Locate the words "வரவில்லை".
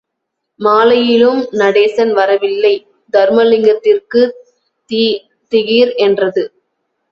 2.13-2.73